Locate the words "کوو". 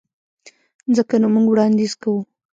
2.01-2.21